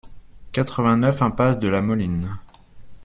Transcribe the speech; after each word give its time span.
quatre-vingt-neuf 0.51 1.21
impasse 1.21 1.59
de 1.59 1.67
la 1.67 1.83
Moline 1.83 2.35